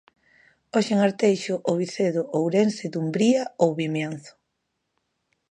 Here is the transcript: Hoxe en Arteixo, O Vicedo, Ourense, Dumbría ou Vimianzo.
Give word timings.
Hoxe 0.73 0.91
en 0.95 0.99
Arteixo, 1.07 1.55
O 1.69 1.71
Vicedo, 1.81 2.21
Ourense, 2.37 2.85
Dumbría 2.93 3.43
ou 3.63 3.69
Vimianzo. 3.79 4.33